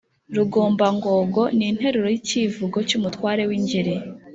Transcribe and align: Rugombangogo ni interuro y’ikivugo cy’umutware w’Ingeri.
Rugombangogo 0.35 1.43
ni 1.55 1.65
interuro 1.71 2.07
y’ikivugo 2.13 2.77
cy’umutware 2.87 3.43
w’Ingeri. 3.49 3.95